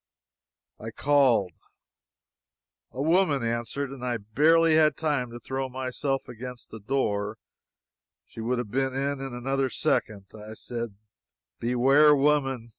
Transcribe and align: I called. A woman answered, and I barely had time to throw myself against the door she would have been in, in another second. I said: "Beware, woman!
I 0.79 0.89
called. 0.89 1.51
A 2.89 3.03
woman 3.03 3.43
answered, 3.43 3.91
and 3.91 4.03
I 4.03 4.17
barely 4.17 4.73
had 4.73 4.97
time 4.97 5.29
to 5.29 5.39
throw 5.39 5.69
myself 5.69 6.27
against 6.27 6.71
the 6.71 6.79
door 6.79 7.37
she 8.25 8.41
would 8.41 8.57
have 8.57 8.71
been 8.71 8.95
in, 8.95 9.21
in 9.21 9.35
another 9.35 9.69
second. 9.69 10.25
I 10.33 10.55
said: 10.55 10.95
"Beware, 11.59 12.15
woman! 12.15 12.69